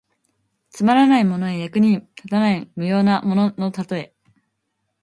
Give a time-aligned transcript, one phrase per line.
[0.71, 4.15] つまらないものや、役に立たない無用なもののたとえ。